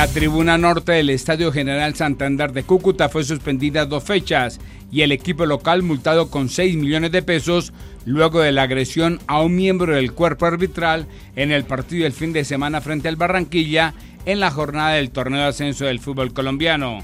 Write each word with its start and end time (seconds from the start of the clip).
La 0.00 0.06
tribuna 0.06 0.56
norte 0.56 0.92
del 0.92 1.10
Estadio 1.10 1.52
General 1.52 1.94
Santander 1.94 2.54
de 2.54 2.62
Cúcuta 2.62 3.10
fue 3.10 3.22
suspendida 3.22 3.84
dos 3.84 4.02
fechas 4.02 4.58
y 4.90 5.02
el 5.02 5.12
equipo 5.12 5.44
local 5.44 5.82
multado 5.82 6.30
con 6.30 6.48
6 6.48 6.74
millones 6.78 7.12
de 7.12 7.20
pesos 7.20 7.74
luego 8.06 8.40
de 8.40 8.50
la 8.50 8.62
agresión 8.62 9.20
a 9.26 9.42
un 9.42 9.54
miembro 9.54 9.94
del 9.94 10.12
cuerpo 10.12 10.46
arbitral 10.46 11.06
en 11.36 11.52
el 11.52 11.64
partido 11.64 12.04
del 12.04 12.14
fin 12.14 12.32
de 12.32 12.46
semana 12.46 12.80
frente 12.80 13.08
al 13.08 13.16
Barranquilla 13.16 13.92
en 14.24 14.40
la 14.40 14.50
jornada 14.50 14.94
del 14.94 15.10
torneo 15.10 15.42
de 15.42 15.48
ascenso 15.48 15.84
del 15.84 16.00
fútbol 16.00 16.32
colombiano. 16.32 17.00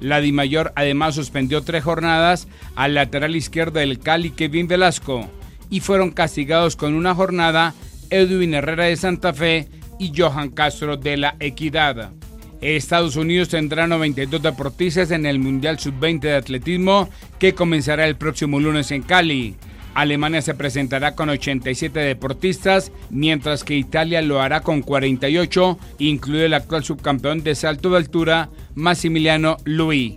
La 0.00 0.20
Dimayor 0.20 0.72
además 0.74 1.14
suspendió 1.14 1.62
tres 1.62 1.84
jornadas 1.84 2.48
al 2.74 2.94
lateral 2.94 3.36
izquierdo 3.36 3.78
del 3.78 4.00
Cali 4.00 4.30
Kevin 4.30 4.66
Velasco 4.66 5.30
y 5.70 5.78
fueron 5.78 6.10
castigados 6.10 6.74
con 6.74 6.94
una 6.94 7.14
jornada 7.14 7.72
Edwin 8.10 8.54
Herrera 8.54 8.86
de 8.86 8.96
Santa 8.96 9.32
Fe 9.32 9.68
y 10.00 10.12
Johan 10.12 10.50
Castro 10.50 10.96
de 10.96 11.18
la 11.18 11.36
Equidad. 11.38 12.10
Estados 12.62 13.16
Unidos 13.16 13.48
tendrá 13.48 13.88
92 13.88 14.40
deportistas 14.40 15.10
en 15.10 15.26
el 15.26 15.40
Mundial 15.40 15.80
Sub-20 15.80 16.20
de 16.20 16.36
Atletismo 16.36 17.08
que 17.40 17.54
comenzará 17.54 18.06
el 18.06 18.16
próximo 18.16 18.60
lunes 18.60 18.92
en 18.92 19.02
Cali. 19.02 19.56
Alemania 19.94 20.40
se 20.42 20.54
presentará 20.54 21.16
con 21.16 21.28
87 21.28 21.98
deportistas, 21.98 22.92
mientras 23.10 23.64
que 23.64 23.74
Italia 23.74 24.22
lo 24.22 24.40
hará 24.40 24.60
con 24.60 24.80
48, 24.80 25.78
incluido 25.98 26.46
el 26.46 26.54
actual 26.54 26.84
subcampeón 26.84 27.42
de 27.42 27.56
salto 27.56 27.90
de 27.90 27.96
altura, 27.98 28.48
Massimiliano 28.76 29.56
Louis. 29.64 30.14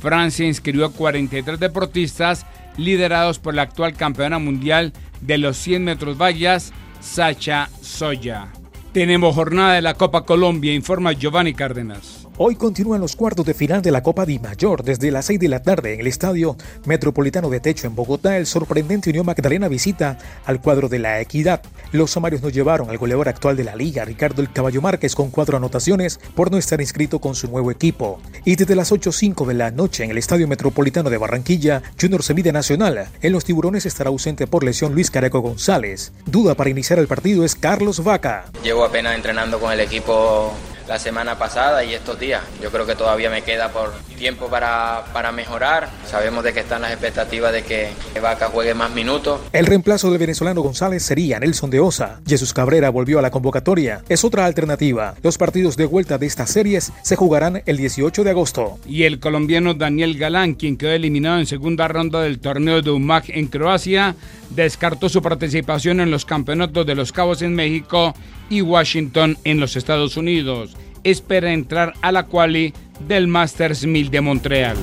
Francia 0.00 0.46
inscribió 0.46 0.92
43 0.92 1.58
deportistas, 1.58 2.46
liderados 2.76 3.40
por 3.40 3.54
la 3.54 3.62
actual 3.62 3.94
campeona 3.94 4.38
mundial 4.38 4.92
de 5.20 5.36
los 5.36 5.56
100 5.56 5.84
metros 5.84 6.16
vallas, 6.16 6.72
Sacha 7.00 7.68
Soya. 7.82 8.48
Tenemos 8.92 9.34
jornada 9.34 9.74
de 9.74 9.82
la 9.82 9.94
Copa 9.94 10.24
Colombia, 10.24 10.72
informa 10.72 11.12
Giovanni 11.12 11.52
Cárdenas. 11.52 12.26
Hoy 12.38 12.54
continúan 12.54 13.02
los 13.02 13.16
cuartos 13.16 13.44
de 13.44 13.52
final 13.52 13.82
de 13.82 13.90
la 13.90 14.02
Copa 14.02 14.24
Di 14.24 14.38
Mayor 14.38 14.82
desde 14.82 15.10
las 15.10 15.26
6 15.26 15.40
de 15.40 15.48
la 15.48 15.60
tarde 15.60 15.92
en 15.92 16.00
el 16.00 16.06
Estadio 16.06 16.56
Metropolitano 16.86 17.50
de 17.50 17.60
Techo 17.60 17.86
en 17.86 17.94
Bogotá. 17.94 18.38
El 18.38 18.46
sorprendente 18.46 19.10
Unión 19.10 19.26
Magdalena 19.26 19.68
visita 19.68 20.16
al 20.46 20.62
cuadro 20.62 20.88
de 20.88 21.00
la 21.00 21.20
Equidad. 21.20 21.60
Los 21.90 22.10
samarios 22.10 22.42
nos 22.42 22.52
llevaron 22.52 22.90
al 22.90 22.98
goleador 22.98 23.28
actual 23.28 23.56
de 23.56 23.64
la 23.64 23.74
liga, 23.74 24.04
Ricardo 24.04 24.42
El 24.42 24.52
Caballo 24.52 24.82
Márquez, 24.82 25.14
con 25.14 25.30
cuatro 25.30 25.56
anotaciones 25.56 26.20
por 26.34 26.50
no 26.50 26.58
estar 26.58 26.80
inscrito 26.80 27.18
con 27.18 27.34
su 27.34 27.48
nuevo 27.48 27.70
equipo. 27.70 28.20
Y 28.44 28.56
desde 28.56 28.76
las 28.76 28.92
8.05 28.92 29.46
de 29.46 29.54
la 29.54 29.70
noche 29.70 30.04
en 30.04 30.10
el 30.10 30.18
Estadio 30.18 30.46
Metropolitano 30.46 31.08
de 31.08 31.16
Barranquilla, 31.16 31.82
Junior 31.98 32.22
se 32.22 32.34
mide 32.34 32.52
nacional. 32.52 33.08
En 33.22 33.32
los 33.32 33.44
tiburones 33.44 33.86
estará 33.86 34.10
ausente 34.10 34.46
por 34.46 34.64
lesión 34.64 34.92
Luis 34.92 35.10
Careco 35.10 35.40
González. 35.40 36.12
Duda 36.26 36.54
para 36.54 36.70
iniciar 36.70 36.98
el 36.98 37.06
partido 37.06 37.44
es 37.44 37.54
Carlos 37.54 38.04
Vaca. 38.04 38.46
Llevo 38.62 38.84
apenas 38.84 39.14
entrenando 39.14 39.58
con 39.58 39.72
el 39.72 39.80
equipo 39.80 40.52
la 40.88 40.98
semana 40.98 41.38
pasada 41.38 41.84
y 41.84 41.92
estos 41.92 42.18
días. 42.18 42.42
Yo 42.62 42.70
creo 42.70 42.86
que 42.86 42.94
todavía 42.94 43.28
me 43.30 43.42
queda 43.42 43.70
por 43.70 43.92
tiempo 44.18 44.48
para, 44.48 45.04
para 45.12 45.30
mejorar. 45.32 45.88
Sabemos 46.06 46.42
de 46.42 46.52
que 46.52 46.60
están 46.60 46.82
las 46.82 46.92
expectativas 46.92 47.52
de 47.52 47.62
que 47.62 47.90
Vaca 48.20 48.48
juegue 48.48 48.74
más 48.74 48.90
minutos. 48.92 49.40
El 49.52 49.66
reemplazo 49.66 50.10
del 50.10 50.18
venezolano 50.18 50.62
González 50.62 51.02
sería 51.02 51.38
Nelson 51.38 51.70
de 51.70 51.80
Osa. 51.80 52.20
Jesús 52.26 52.52
Cabrera 52.52 52.90
volvió 52.90 53.18
a 53.18 53.22
la 53.22 53.30
convocatoria. 53.30 54.02
Es 54.08 54.24
otra 54.24 54.46
alternativa. 54.46 55.14
Los 55.22 55.38
partidos 55.38 55.76
de 55.76 55.86
vuelta 55.86 56.18
de 56.18 56.26
estas 56.26 56.50
series 56.50 56.92
se 57.02 57.16
jugarán 57.16 57.62
el 57.66 57.76
18 57.76 58.24
de 58.24 58.30
agosto. 58.30 58.78
Y 58.86 59.04
el 59.04 59.20
colombiano 59.20 59.74
Daniel 59.74 60.18
Galán, 60.18 60.54
quien 60.54 60.78
quedó 60.78 60.92
eliminado 60.92 61.38
en 61.38 61.46
segunda 61.46 61.86
ronda 61.86 62.22
del 62.22 62.40
torneo 62.40 62.80
de 62.80 62.90
UMAC 62.90 63.28
en 63.28 63.46
Croacia, 63.48 64.16
descartó 64.50 65.08
su 65.08 65.20
participación 65.20 66.00
en 66.00 66.10
los 66.10 66.24
campeonatos 66.24 66.86
de 66.86 66.94
los 66.94 67.12
Cabos 67.12 67.42
en 67.42 67.54
México 67.54 68.14
y 68.50 68.62
Washington 68.62 69.36
en 69.44 69.60
los 69.60 69.76
Estados 69.76 70.16
Unidos. 70.16 70.76
Espera 71.04 71.52
entrar 71.52 71.94
a 72.02 72.12
la 72.12 72.26
quali 72.26 72.72
del 73.06 73.28
Masters 73.28 73.86
1000 73.86 74.10
de 74.10 74.20
Montreal. 74.20 74.76